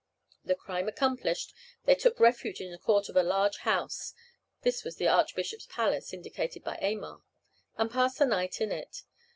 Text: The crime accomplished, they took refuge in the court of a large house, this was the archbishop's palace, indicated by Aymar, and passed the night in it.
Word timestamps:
The 0.43 0.55
crime 0.55 0.87
accomplished, 0.87 1.53
they 1.85 1.93
took 1.93 2.19
refuge 2.19 2.59
in 2.59 2.71
the 2.71 2.79
court 2.79 3.07
of 3.07 3.15
a 3.15 3.21
large 3.21 3.57
house, 3.57 4.15
this 4.63 4.83
was 4.83 4.95
the 4.95 5.07
archbishop's 5.07 5.67
palace, 5.67 6.11
indicated 6.11 6.63
by 6.63 6.79
Aymar, 6.81 7.21
and 7.77 7.91
passed 7.91 8.17
the 8.17 8.25
night 8.25 8.59
in 8.61 8.71
it. 8.71 9.03